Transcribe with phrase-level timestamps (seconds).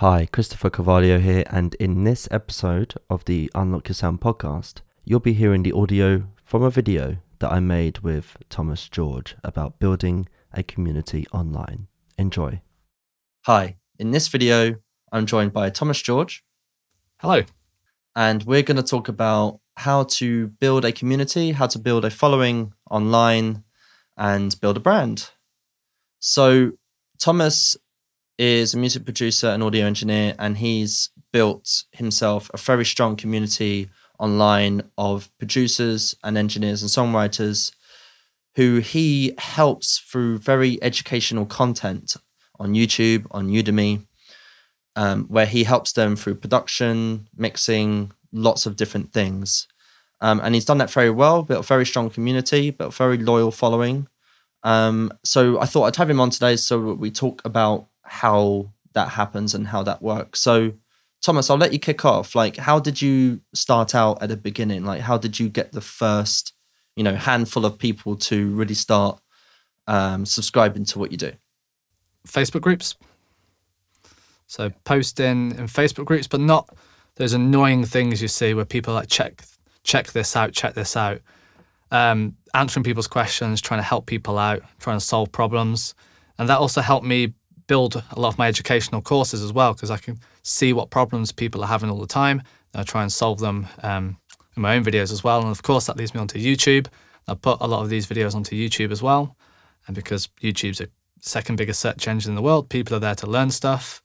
[0.00, 5.20] Hi, Christopher Carvalho here, and in this episode of the Unlock Your Sound podcast, you'll
[5.20, 10.26] be hearing the audio from a video that I made with Thomas George about building
[10.54, 11.88] a community online.
[12.16, 12.62] Enjoy.
[13.44, 14.76] Hi, in this video,
[15.12, 16.46] I'm joined by Thomas George,
[17.18, 17.42] Hello.
[18.16, 22.10] and we're going to talk about how to build a community, how to build a
[22.10, 23.64] following online,
[24.16, 25.28] and build a brand.
[26.20, 26.72] So,
[27.18, 27.76] Thomas
[28.40, 33.90] is a music producer and audio engineer, and he's built himself a very strong community
[34.18, 37.70] online of producers and engineers and songwriters
[38.56, 42.16] who he helps through very educational content
[42.58, 44.06] on YouTube, on Udemy,
[44.96, 49.68] um, where he helps them through production, mixing, lots of different things.
[50.22, 53.18] Um, and he's done that very well, built a very strong community, built a very
[53.18, 54.08] loyal following.
[54.62, 59.08] Um, so I thought I'd have him on today so we talk about how that
[59.08, 60.40] happens and how that works.
[60.40, 60.72] So,
[61.22, 62.34] Thomas, I'll let you kick off.
[62.34, 64.84] Like, how did you start out at the beginning?
[64.84, 66.52] Like, how did you get the first,
[66.96, 69.20] you know, handful of people to really start
[69.86, 71.32] um, subscribing to what you do?
[72.26, 72.96] Facebook groups.
[74.48, 76.68] So posting in Facebook groups, but not
[77.14, 79.44] those annoying things you see where people like check
[79.84, 81.20] check this out, check this out.
[81.92, 85.94] Um, answering people's questions, trying to help people out, trying to solve problems.
[86.38, 87.34] And that also helped me
[87.70, 91.30] build a lot of my educational courses as well, because I can see what problems
[91.30, 92.42] people are having all the time.
[92.72, 94.18] And I try and solve them um,
[94.56, 95.40] in my own videos as well.
[95.40, 96.88] And of course, that leads me onto YouTube.
[97.28, 99.36] I put a lot of these videos onto YouTube as well.
[99.86, 100.88] And because YouTube's a
[101.20, 104.02] second biggest search engine in the world, people are there to learn stuff.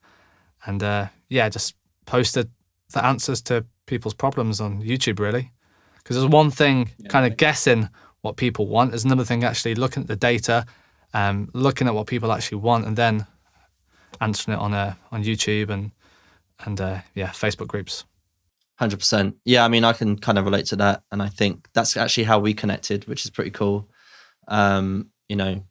[0.68, 1.74] And uh, yeah, just
[2.06, 2.52] posted
[2.94, 5.52] the answers to people's problems on YouTube, really.
[5.98, 7.90] Because there's one thing kind of guessing
[8.22, 10.68] what people want, there's another thing actually looking at the data,
[11.16, 13.26] um, looking at what people actually want, and then
[14.22, 15.92] answering it on uh, on YouTube and
[16.66, 18.06] and uh, yeah, Facebook groups.
[18.78, 19.38] Hundred percent.
[19.46, 22.26] Yeah, I mean, I can kind of relate to that, and I think that's actually
[22.26, 23.90] how we connected, which is pretty cool.
[24.48, 25.64] Um, you know,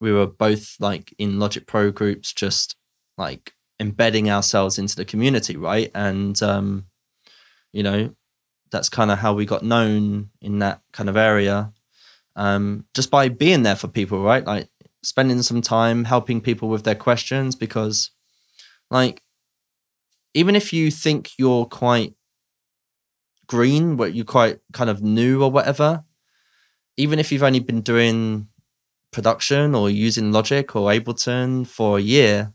[0.00, 2.76] we were both like in Logic Pro groups, just
[3.18, 5.90] like embedding ourselves into the community, right?
[5.94, 6.86] And um,
[7.72, 8.14] you know,
[8.70, 11.72] that's kind of how we got known in that kind of area,
[12.36, 14.44] um, just by being there for people, right?
[14.44, 14.68] Like
[15.02, 18.10] spending some time helping people with their questions, because,
[18.90, 19.22] like,
[20.34, 22.14] even if you think you're quite
[23.46, 26.04] green, where you're quite kind of new or whatever,
[26.96, 28.46] even if you've only been doing
[29.10, 32.52] production or using Logic or Ableton for a year,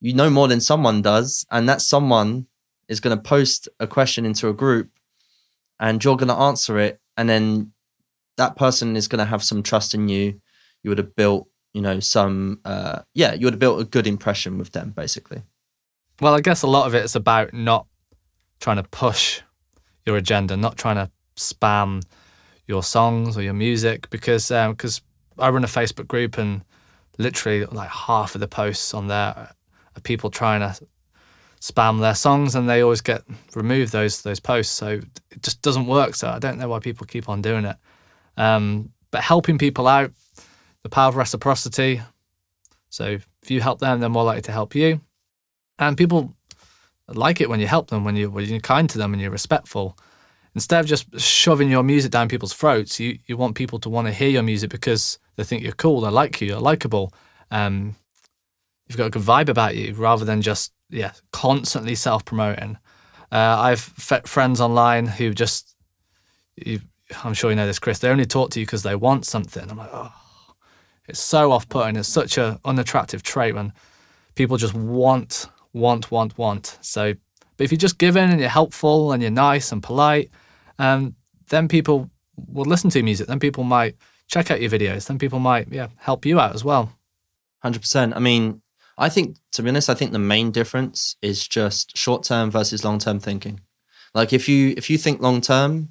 [0.00, 1.44] you know more than someone does.
[1.50, 2.46] And that someone
[2.88, 4.90] is going to post a question into a group
[5.78, 7.00] and you're going to answer it.
[7.16, 7.72] And then
[8.38, 10.40] that person is going to have some trust in you.
[10.82, 14.06] You would have built, you know, some, uh, yeah, you would have built a good
[14.06, 15.42] impression with them, basically.
[16.20, 17.86] Well, I guess a lot of it is about not
[18.60, 19.40] trying to push
[20.04, 22.02] your agenda, not trying to spam
[22.66, 24.98] your songs or your music, because because
[25.38, 26.62] um, I run a Facebook group and
[27.18, 29.16] literally like half of the posts on there
[29.96, 30.78] are people trying to
[31.60, 33.22] spam their songs and they always get
[33.54, 34.74] removed those those posts.
[34.74, 36.14] So it just doesn't work.
[36.14, 37.76] So I don't know why people keep on doing it.
[38.36, 40.12] Um, but helping people out,
[40.82, 42.00] the power of reciprocity.
[42.88, 45.00] So if you help them, they're more likely to help you.
[45.78, 46.34] And people
[47.08, 49.30] like it when you help them, when you when you're kind to them and you're
[49.30, 49.96] respectful.
[50.54, 54.08] Instead of just shoving your music down people's throats, you, you want people to want
[54.08, 57.12] to hear your music because they think you're cool, they like you, you're likable.
[57.52, 57.94] Um,
[58.88, 62.78] you've got a good vibe about you rather than just yeah constantly self promoting.
[63.32, 65.76] Uh, I've friends online who just
[67.24, 67.98] I'm sure you know this, Chris.
[67.98, 69.68] They only talk to you because they want something.
[69.68, 70.12] I'm like, oh,
[71.10, 71.96] it's so off putting.
[71.96, 73.72] It's such an unattractive trait when
[74.34, 76.78] people just want, want, want, want.
[76.80, 77.14] So,
[77.56, 80.30] but if you just give in and you're helpful and you're nice and polite,
[80.78, 81.14] um,
[81.48, 83.26] then people will listen to your music.
[83.26, 83.96] Then people might
[84.28, 85.06] check out your videos.
[85.06, 86.92] Then people might yeah help you out as well.
[87.62, 88.14] Hundred percent.
[88.14, 88.62] I mean,
[88.96, 92.84] I think, to be honest, I think the main difference is just short term versus
[92.84, 93.60] long term thinking.
[94.14, 95.90] Like if you if you think long term,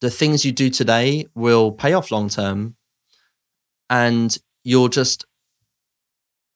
[0.00, 2.76] the things you do today will pay off long term,
[3.90, 5.24] and you'll just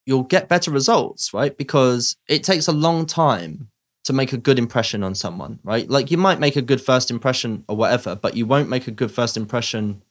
[0.05, 1.57] you'll get better results, right?
[1.57, 3.69] Because it takes a long time
[4.05, 5.89] to make a good impression on someone, right?
[5.89, 8.93] Like you might make a good first impression or whatever, but you won't make a
[8.93, 10.03] good first impression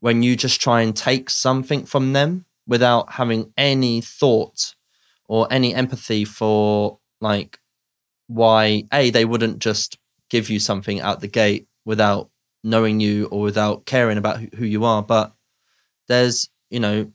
[0.00, 4.74] when you just try and take something from them without having any thought
[5.28, 7.58] or any empathy for like
[8.28, 9.98] why a they wouldn't just
[10.28, 12.28] give you something out the gate without
[12.64, 15.35] knowing you or without caring about who you are but
[16.08, 17.10] there's you know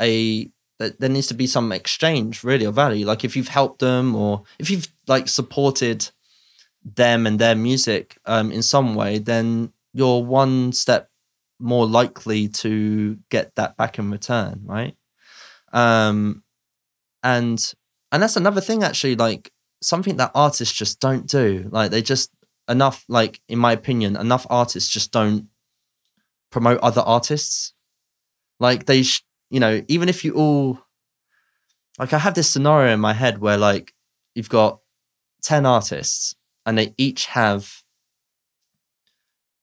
[0.00, 3.04] a there needs to be some exchange really of value.
[3.04, 6.08] Like if you've helped them or if you've like supported
[6.84, 11.10] them and their music um, in some way, then you're one step
[11.58, 14.96] more likely to get that back in return, right?
[15.72, 16.44] Um,
[17.22, 17.74] and
[18.12, 19.52] and that's another thing actually, like
[19.82, 21.68] something that artists just don't do.
[21.70, 22.30] Like they just
[22.68, 25.48] enough, like in my opinion, enough artists just don't
[26.50, 27.74] promote other artists.
[28.60, 30.80] Like they, sh- you know, even if you all,
[31.98, 33.92] like I have this scenario in my head where like
[34.34, 34.80] you've got
[35.42, 36.34] ten artists
[36.66, 37.82] and they each have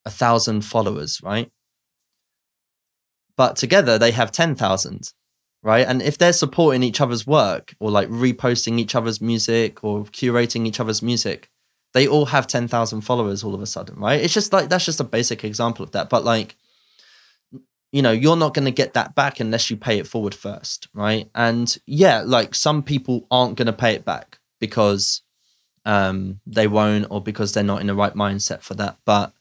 [0.06, 1.52] a thousand followers, right?
[3.38, 5.12] But together they have ten thousand,
[5.62, 5.86] right?
[5.86, 10.66] And if they're supporting each other's work or like reposting each other's music or curating
[10.66, 11.50] each other's music,
[11.94, 14.22] they all have ten thousand followers all of a sudden, right?
[14.22, 16.10] It's just like that's just a basic example of that.
[16.10, 16.56] But like,
[17.96, 20.90] you know, you're not going to get that back unless you pay it forward first,
[20.94, 21.30] right?
[21.34, 25.22] And yeah, like some people aren't going to pay it back because
[25.86, 28.98] um, they won't or because they're not in the right mindset for that.
[29.06, 29.32] But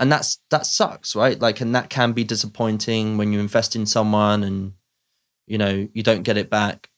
[0.00, 1.38] and that's that sucks, right?
[1.38, 4.72] Like, and that can be disappointing when you invest in someone and
[5.46, 6.90] you know you don't get it back.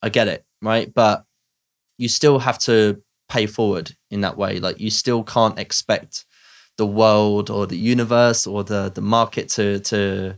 [0.00, 0.90] I get it, right?
[0.94, 1.26] But
[1.98, 4.58] you still have to pay forward in that way.
[4.58, 6.24] Like, you still can't expect
[6.76, 10.36] the world or the universe or the the market to to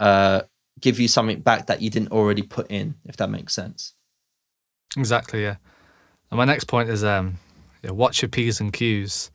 [0.00, 0.40] uh,
[0.80, 3.94] give you something back that you didn't already put in, if that makes sense.
[4.96, 5.56] Exactly, yeah.
[6.30, 7.38] And my next point is um,
[7.82, 9.30] yeah, watch your P's and Q's.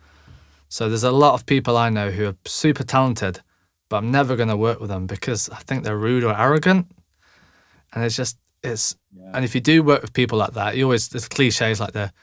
[0.70, 3.40] So there's a lot of people I know who are super talented,
[3.90, 6.88] but I'm never going to work with them because I think they're rude or arrogant.
[7.94, 9.32] And it's just, it's, yeah.
[9.34, 12.14] and if you do work with people like that, you always, there's cliches like the,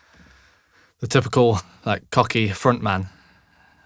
[1.01, 3.09] the typical like cocky front man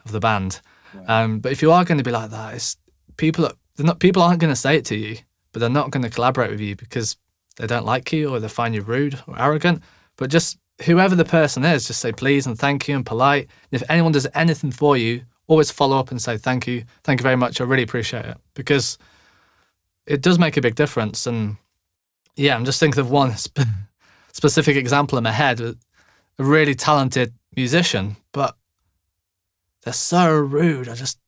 [0.05, 0.61] of the band.
[0.95, 1.23] Yeah.
[1.23, 2.77] Um, but if you are going to be like that, it's
[3.17, 5.17] people, they're not, people aren't going to say it to you,
[5.53, 7.17] but they're not going to collaborate with you because
[7.57, 9.83] they don't like you or they find you rude or arrogant.
[10.17, 13.49] But just whoever the person is, just say please and thank you and polite.
[13.71, 17.21] And if anyone does anything for you, always follow up and say thank you, thank
[17.21, 17.61] you very much.
[17.61, 18.99] I really appreciate it because
[20.07, 21.27] it does make a big difference.
[21.27, 21.57] And
[22.37, 23.69] yeah, I'm just thinking of one sp-
[24.33, 25.61] specific example in my head.
[25.61, 25.75] A
[26.39, 28.17] really talented musician,
[29.83, 30.89] they're so rude.
[30.89, 31.19] I just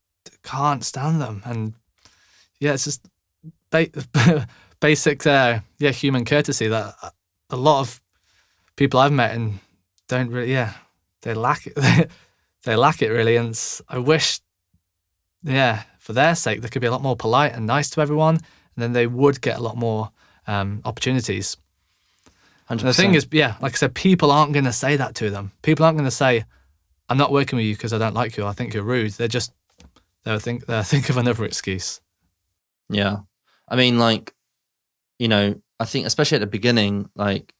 [0.42, 1.42] can't stand them.
[1.44, 1.74] And
[2.58, 3.06] yeah, it's just
[3.70, 3.88] ba-
[4.80, 6.94] basic, uh, yeah, human courtesy that
[7.50, 8.00] a lot of
[8.76, 9.58] people I've met and
[10.08, 10.72] don't really, yeah,
[11.22, 11.76] they lack it.
[12.64, 13.36] they lack it really.
[13.36, 13.58] And
[13.88, 14.40] I wish,
[15.42, 18.36] yeah, for their sake, they could be a lot more polite and nice to everyone,
[18.36, 20.10] and then they would get a lot more
[20.46, 21.56] um, opportunities.
[22.68, 25.28] And the thing is, yeah, like I said, people aren't going to say that to
[25.28, 25.52] them.
[25.62, 26.44] People aren't going to say,
[27.08, 28.46] "I'm not working with you because I don't like you.
[28.46, 29.52] I think you're rude." They're just
[30.24, 32.00] they'll think they'll think of another excuse.
[32.88, 33.18] Yeah,
[33.68, 34.34] I mean, like,
[35.18, 37.54] you know, I think especially at the beginning, like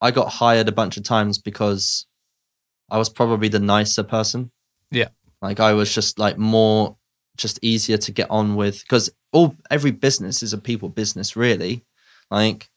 [0.00, 2.06] I got hired a bunch of times because
[2.90, 4.50] I was probably the nicer person.
[4.90, 5.08] Yeah.
[5.42, 6.96] Like I was just like more
[7.36, 11.84] just easier to get on with because all every business is a people business really.
[12.30, 12.70] Like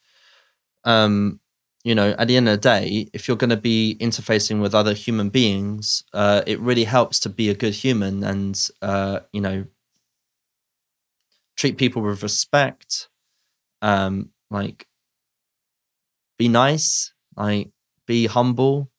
[0.83, 1.39] um
[1.83, 4.73] you know, at the end of the day, if you're going to be interfacing with
[4.73, 9.41] other human beings, uh, it really helps to be a good human and, uh, you
[9.41, 9.65] know,
[11.57, 13.09] treat people with respect.
[13.81, 14.87] Um, like,
[16.37, 17.69] be nice, like
[18.07, 18.89] be humble,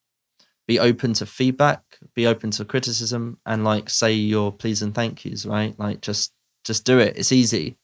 [0.67, 1.83] be open to feedback,
[2.15, 5.79] be open to criticism, and like say your please and thank yous, right?
[5.79, 6.33] Like just
[6.65, 7.17] just do it.
[7.17, 7.77] It's easy.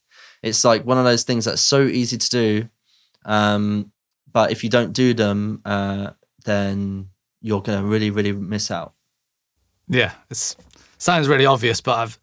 [0.43, 2.69] It's like one of those things that's so easy to do.
[3.25, 3.93] Um,
[4.33, 6.11] but if you don't do them, uh,
[6.45, 7.09] then
[7.41, 8.95] you're gonna really, really miss out.
[9.89, 10.57] Yeah, it
[10.99, 12.19] sounds really obvious, but I've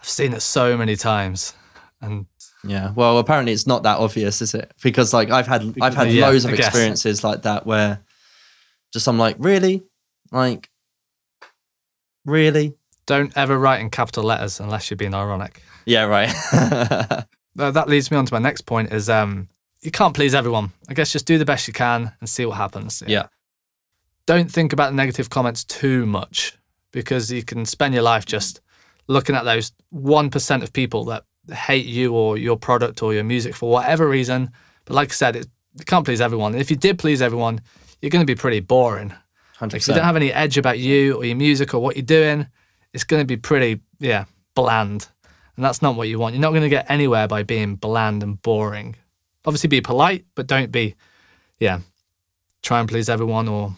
[0.00, 1.54] I've seen it so many times,
[2.00, 2.26] and
[2.64, 2.92] yeah.
[2.94, 4.72] Well, apparently it's not that obvious, is it?
[4.82, 8.00] Because like I've had I've had yeah, loads of experiences like that where
[8.92, 9.82] just I'm like, really?
[10.30, 10.70] Like
[12.24, 12.74] really?
[13.06, 15.60] Don't ever write in capital letters unless you're being ironic.
[15.86, 16.28] Yeah, right.
[17.56, 19.48] that leads me on to my next point is um
[19.82, 20.72] you can't please everyone.
[20.88, 23.02] I guess just do the best you can and see what happens.
[23.06, 23.26] Yeah.
[24.26, 26.56] Don't think about the negative comments too much
[26.92, 28.60] because you can spend your life just
[29.08, 33.54] looking at those 1% of people that hate you or your product or your music
[33.54, 34.50] for whatever reason.
[34.84, 35.46] But like I said, it,
[35.78, 36.52] it can't please everyone.
[36.52, 37.60] And if you did please everyone,
[38.00, 39.12] you're going to be pretty boring.
[39.60, 42.04] Like if you don't have any edge about you or your music or what you're
[42.04, 42.46] doing,
[42.92, 44.24] it's going to be pretty, yeah,
[44.54, 45.08] bland.
[45.56, 46.34] And that's not what you want.
[46.34, 48.96] You're not going to get anywhere by being bland and boring.
[49.44, 50.94] Obviously, be polite, but don't be,
[51.58, 51.80] yeah,
[52.62, 53.74] try and please everyone or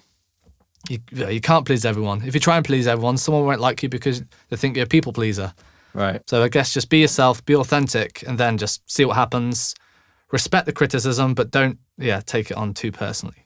[0.89, 2.23] you, you can't please everyone.
[2.23, 4.89] If you try and please everyone, someone won't like you because they think you're a
[4.89, 5.55] people pleaser.
[5.95, 6.21] Right.
[6.29, 9.75] So I guess just be yourself, be authentic, and then just see what happens.
[10.35, 13.45] respect the criticism, but don't yeah take it on too personally.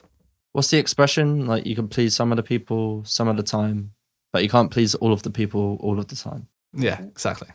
[0.53, 1.47] What's the expression?
[1.47, 3.93] Like you can please some of the people some of the time,
[4.33, 6.49] but you can't please all of the people all of the time.
[6.73, 7.49] Yeah, exactly.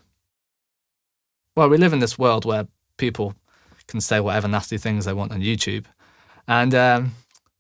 [1.56, 2.68] Well, we live in this world where
[2.98, 3.36] people
[3.88, 5.86] can say whatever nasty things they want on YouTube,
[6.48, 7.12] and um,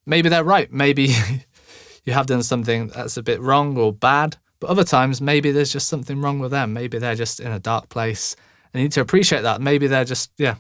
[0.06, 0.72] maybe they're right.
[0.72, 1.14] Maybe
[2.06, 5.72] you have done something that's a bit wrong or bad, but other times maybe there's
[5.72, 6.74] just something wrong with them.
[6.74, 8.36] Maybe they're just in a dark place,
[8.74, 9.62] and you need to appreciate that.
[9.62, 10.56] Maybe they're just yeah,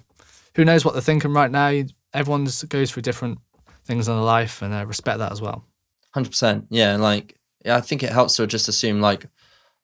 [0.55, 1.83] who knows what they're thinking right now.
[2.13, 3.39] Everyone goes through different
[3.85, 5.65] things in their life, and I respect that as well.
[6.13, 6.95] Hundred percent, yeah.
[6.95, 9.25] Like, yeah, I think it helps to just assume like,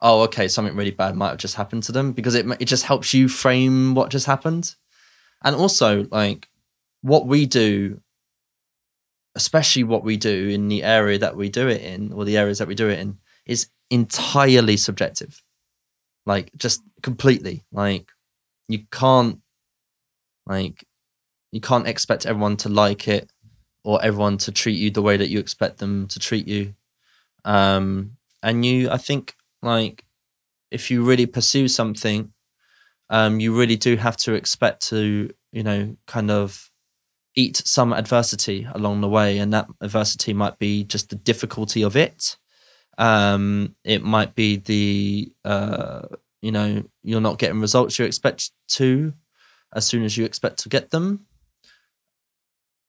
[0.01, 2.85] oh, okay, something really bad might have just happened to them because it it just
[2.85, 4.75] helps you frame what just happened,
[5.43, 6.49] and also like
[7.01, 8.01] what we do,
[9.35, 12.57] especially what we do in the area that we do it in, or the areas
[12.59, 15.41] that we do it in, is entirely subjective,
[16.25, 17.63] like just completely.
[17.71, 18.11] Like,
[18.67, 19.39] you can't
[20.45, 20.85] like
[21.51, 23.31] you can't expect everyone to like it
[23.83, 26.75] or everyone to treat you the way that you expect them to treat you.
[27.45, 30.03] Um, and you, I think, like
[30.69, 32.33] if you really pursue something,
[33.09, 36.69] um, you really do have to expect to, you know, kind of
[37.35, 41.95] eat some adversity along the way, and that adversity might be just the difficulty of
[41.95, 42.37] it.
[42.97, 46.01] Um, it might be the, uh,
[46.41, 49.13] you know, you're not getting results you expect to
[49.73, 51.25] as soon as you expect to get them.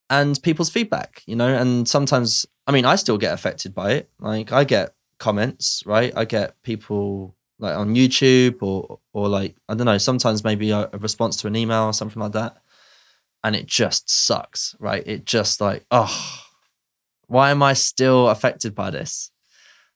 [0.08, 4.10] And people's feedback you know and sometimes i mean i still get affected by it.
[4.18, 6.12] Like i get comments right?
[6.16, 10.88] I get people like on youtube or or like i don't know sometimes maybe a,
[10.92, 12.56] a response to an email or something like that
[13.44, 16.42] and it just sucks right it just like oh
[17.26, 19.30] why am i still affected by this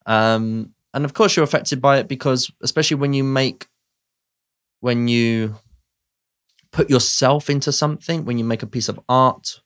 [0.06, 3.66] um and of course you're affected by it because especially when you make
[4.80, 5.56] when you
[6.74, 9.60] put yourself into something, when you make a piece of art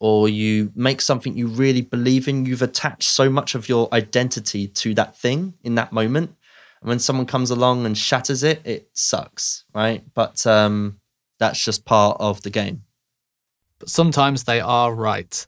[0.00, 4.66] or you make something you really believe in, you've attached so much of your identity
[4.66, 6.34] to that thing in that moment.
[6.80, 10.04] And when someone comes along and shatters it, it sucks, right?
[10.14, 11.00] But um,
[11.38, 12.82] that's just part of the game.
[13.78, 15.46] But sometimes they are right.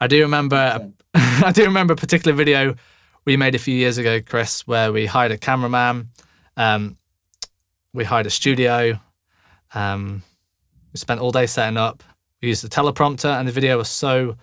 [0.00, 2.76] I do remember, I do remember a particular video
[3.26, 6.08] we made a few years ago, Chris, where we hired a cameraman,
[6.56, 6.96] um,
[7.92, 8.98] we hired a studio,
[9.74, 10.22] um,
[10.92, 12.02] we spent all day setting up.
[12.40, 14.36] We used the teleprompter, and the video was so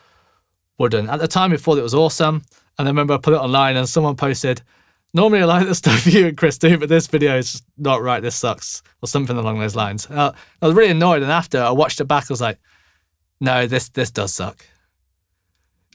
[0.78, 1.10] wooden.
[1.10, 2.44] At the time, we thought it was awesome.
[2.78, 4.62] And I remember I put it online, and someone posted,
[5.14, 8.22] Normally, I like the stuff you and Chris do, but this video is not right.
[8.22, 10.08] This sucks, or something along those lines.
[10.10, 11.22] Uh, I was really annoyed.
[11.22, 12.60] And after I watched it back, I was like,
[13.40, 14.66] No, this this does suck.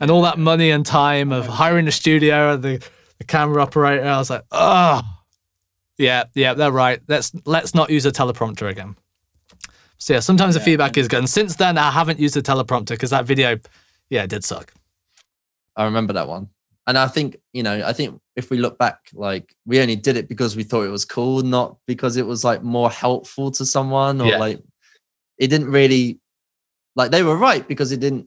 [0.01, 4.05] And all that money and time of hiring the studio and the, the camera operator,
[4.05, 5.03] I was like, oh,
[5.97, 7.01] yeah, yeah, they're right.
[7.09, 8.95] Let's let's not use a teleprompter again.
[9.99, 11.19] So yeah, sometimes yeah, the feedback is good.
[11.19, 13.59] And since then, I haven't used a teleprompter because that video,
[14.09, 14.73] yeah, it did suck.
[15.75, 16.49] I remember that one.
[16.89, 20.17] And I think, you know, I think if we look back, like we only did
[20.17, 23.67] it because we thought it was cool, not because it was like more helpful to
[23.67, 24.39] someone or yeah.
[24.39, 24.63] like
[25.37, 26.19] it didn't really
[26.97, 28.27] like they were right because it didn't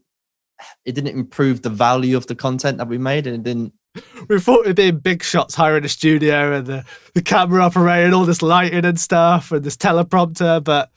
[0.86, 3.74] it didn't improve the value of the content that we made and it didn't
[4.30, 8.13] we thought we'd be big shots hiring a studio and the, the camera operator and
[8.13, 10.91] all this lighting and stuff and this teleprompter, but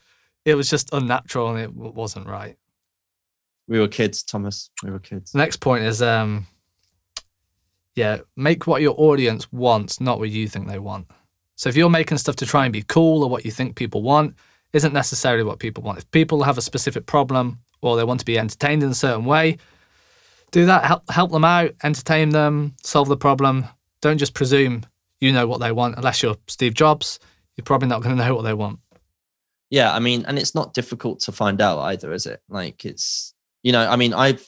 [0.45, 2.57] it was just unnatural and it wasn't right.
[3.67, 4.69] We were kids, Thomas.
[4.83, 5.31] We were kids.
[5.31, 6.45] The next point is, um,
[7.95, 11.07] yeah, make what your audience wants, not what you think they want.
[11.55, 14.01] So if you're making stuff to try and be cool or what you think people
[14.01, 14.35] want,
[14.73, 15.97] isn't necessarily what people want.
[15.97, 19.23] If people have a specific problem or they want to be entertained in a certain
[19.23, 19.57] way,
[20.51, 20.83] do that.
[20.83, 23.65] Help help them out, entertain them, solve the problem.
[24.01, 24.85] Don't just presume
[25.21, 25.95] you know what they want.
[25.95, 27.19] Unless you're Steve Jobs,
[27.55, 28.79] you're probably not going to know what they want
[29.69, 33.33] yeah i mean and it's not difficult to find out either is it like it's
[33.63, 34.47] you know i mean i've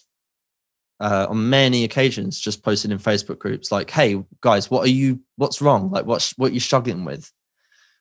[0.99, 5.19] uh, on many occasions just posted in facebook groups like hey guys what are you
[5.37, 5.89] what's wrong?
[5.89, 7.31] Like what's what you struggling with?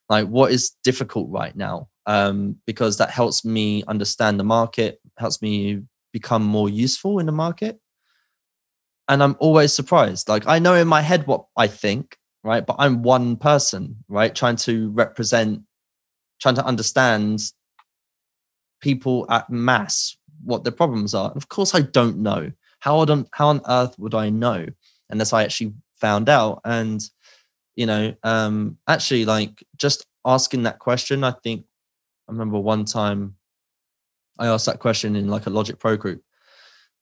[0.09, 1.89] Like what is difficult right now?
[2.07, 7.33] Um because that helps me understand the market helps me become more useful in the
[7.33, 7.79] market.
[9.09, 10.29] And i'm always surprised.
[10.29, 12.65] Like i know in my head what i think right?
[12.65, 14.35] But i'm one person right?
[14.35, 15.63] Trying to represent
[16.41, 17.41] trying to understand
[18.81, 21.29] people at mass what their problems are.
[21.29, 22.53] And of course, I don't know.
[22.87, 24.65] How on how on earth would I know
[25.11, 26.61] unless I actually found out?
[26.65, 27.03] And
[27.75, 31.65] you know, um, actually, like just asking that question, I think
[32.29, 33.35] I remember one time
[34.39, 36.23] I asked that question in like a Logic Pro group,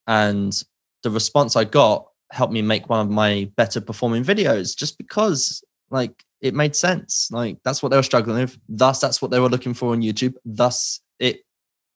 [0.07, 0.59] and
[1.03, 5.62] the response I got helped me make one of my better performing videos just because
[5.91, 7.29] like it made sense.
[7.31, 8.59] Like that's what they were struggling with.
[8.71, 10.37] Thus, that's what they were looking for on YouTube.
[10.47, 11.43] Thus, it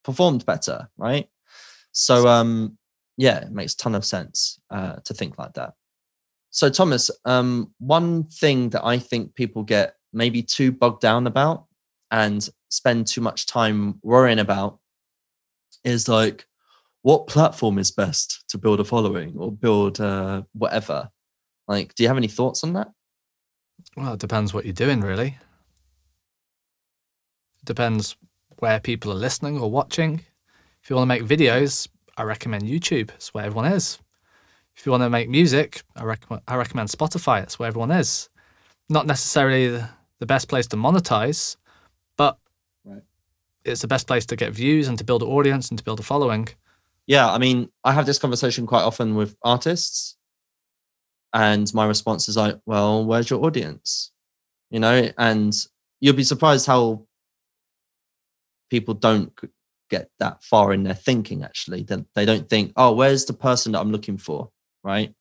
[0.04, 1.26] performed better, right?
[1.92, 2.77] So um
[3.18, 5.75] yeah, it makes ton of sense uh, to think like that.
[6.50, 11.66] So Thomas, um, one thing that I think people get maybe too bogged down about
[12.10, 14.78] and spend too much time worrying about
[15.84, 16.46] is like
[17.02, 21.10] what platform is best to build a following or build uh, whatever.
[21.66, 22.88] Like, do you have any thoughts on that?
[23.96, 25.37] Well, it depends what you're doing, really.
[27.64, 28.16] Depends
[28.60, 30.20] where people are listening or watching.
[30.82, 33.10] If you want to make videos, I recommend YouTube.
[33.10, 34.00] It's where everyone is.
[34.76, 37.42] If you want to make music, I, recommend I recommend Spotify.
[37.42, 38.28] It's where everyone is.
[38.88, 41.56] Not necessarily the, the best place to monetize,
[42.16, 42.37] but
[42.84, 43.02] right.
[43.64, 46.00] it's the best place to get views and to build an audience and to build
[46.00, 46.48] a following.
[47.06, 50.16] Yeah, I mean, I have this conversation quite often with artists,
[51.32, 54.10] and my response is like, "Well, where's your audience?"
[54.70, 55.54] You know, and
[56.00, 57.06] you'll be surprised how
[58.70, 59.32] people don't
[59.90, 63.73] get that far in their thinking actually then they don't think oh where's the person
[63.73, 64.50] that i'm looking for?
[64.85, 65.14] Right?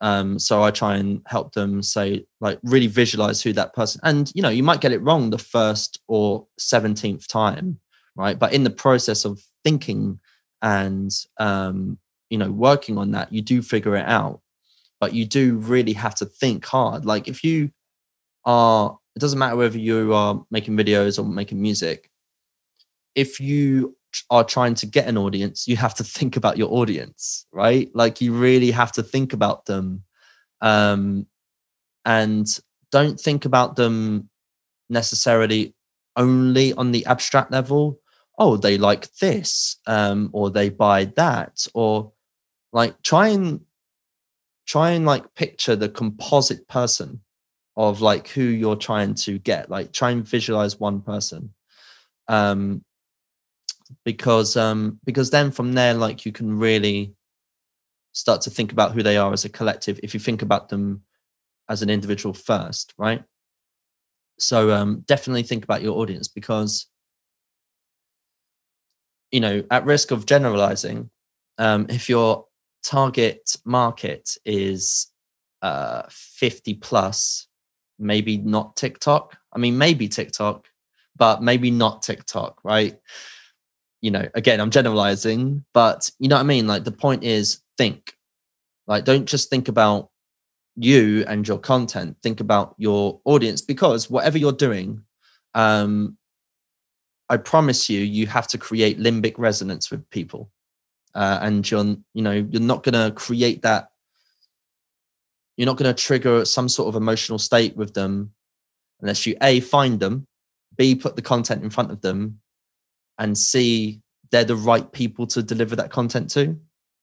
[0.00, 4.32] Um, so i try and help them say like really visualize who that person and
[4.34, 7.78] you know you might get it wrong the first or 17th time
[8.16, 8.38] right?
[8.38, 10.20] But in the process of thinking
[10.60, 11.98] and um,
[12.30, 14.40] you know working on that you do figure it out.
[15.00, 17.04] But you do really have to think hard.
[17.04, 17.70] Like if you
[18.44, 22.10] are it doesn't matter whether you are making videos or making music
[23.14, 23.96] if you
[24.30, 27.90] are trying to get an audience, you have to think about your audience, right?
[27.94, 30.04] Like you really have to think about them.
[30.60, 31.26] Um,
[32.04, 32.46] and
[32.90, 34.28] don't think about them
[34.88, 35.74] necessarily
[36.16, 37.98] only on the abstract level.
[38.38, 42.12] Oh, they like this, um, or they buy that, or
[42.72, 43.60] like try and
[44.66, 47.20] try and like picture the composite person
[47.76, 49.70] of like who you're trying to get.
[49.70, 51.54] Like try and visualize one person.
[52.28, 52.84] Um,
[54.04, 57.14] because um because then from there like you can really
[58.12, 61.02] start to think about who they are as a collective if you think about them
[61.68, 63.24] as an individual first right?
[64.38, 66.86] So um definitely think about your audience because
[69.30, 71.10] you know at risk of generalizing
[71.58, 72.46] um if your
[72.82, 75.08] target market is
[75.62, 77.46] uh 50 plus
[77.98, 79.36] maybe not tiktok.
[79.54, 80.66] I mean maybe tiktok
[81.16, 82.98] but maybe not tiktok right
[84.02, 86.66] you know, again, I'm generalizing, but you know what I mean?
[86.66, 88.14] Like the point is think.
[88.86, 90.10] Like don't just think about
[90.76, 95.02] you and your content, think about your audience because whatever you're doing,
[95.54, 96.18] um,
[97.28, 100.50] I promise you, you have to create limbic resonance with people.
[101.14, 103.88] Uh, and you're, you know, you're not going to create that.
[105.56, 108.32] You're not going to trigger some sort of emotional state with them
[109.00, 110.26] unless you A, find them,
[110.76, 112.40] B, put the content in front of them,
[113.18, 116.58] and see they're the right people to deliver that content to.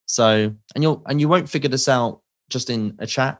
[0.05, 3.39] So, and you'll and you won't figure this out just in a chat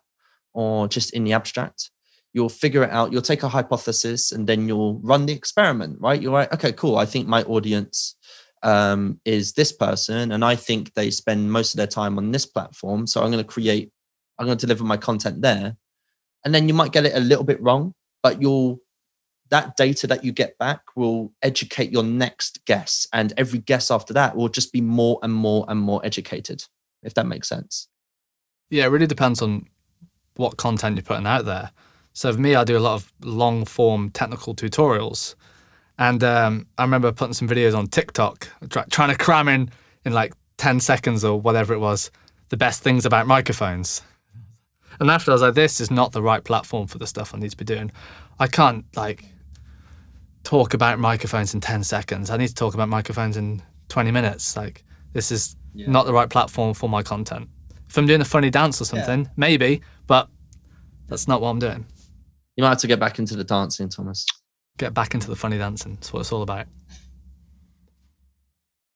[0.53, 1.89] or just in the abstract.
[2.31, 3.11] You'll figure it out.
[3.11, 6.21] You'll take a hypothesis and then you'll run the experiment, right?
[6.21, 6.97] You're like, okay, cool.
[6.97, 8.15] I think my audience
[8.61, 12.45] um, is this person, and I think they spend most of their time on this
[12.45, 13.07] platform.
[13.07, 13.91] So I'm going to create,
[14.37, 15.75] I'm going to deliver my content there,
[16.45, 18.79] and then you might get it a little bit wrong, but you'll
[19.49, 24.13] that data that you get back will educate your next guest and every guest after
[24.13, 26.63] that will just be more and more and more educated
[27.03, 27.87] if that makes sense.
[28.69, 29.65] Yeah it really depends on
[30.35, 31.71] what content you're putting out there.
[32.13, 35.35] So for me i do a lot of long form technical tutorials.
[35.97, 39.69] And um, i remember putting some videos on tiktok try, trying to cram in
[40.05, 42.11] in like 10 seconds or whatever it was
[42.49, 44.01] the best things about microphones.
[44.99, 47.39] And after i was like this is not the right platform for the stuff i
[47.39, 47.91] need to be doing.
[48.39, 49.25] I can't like
[50.43, 52.29] talk about microphones in 10 seconds.
[52.29, 54.55] I need to talk about microphones in 20 minutes.
[54.55, 55.89] Like, this is yeah.
[55.89, 57.49] not the right platform for my content.
[57.89, 59.29] If I'm doing a funny dance or something, yeah.
[59.35, 60.29] maybe, but
[61.07, 61.85] that's not what I'm doing.
[62.55, 64.25] You might have to get back into the dancing, Thomas.
[64.77, 65.95] Get back into the funny dancing.
[65.95, 66.67] That's what it's all about.